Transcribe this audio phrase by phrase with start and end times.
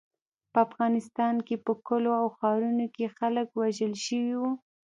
[0.51, 4.51] په افغانستان کې په کلیو او ښارونو کې خلک وژل شوي وو.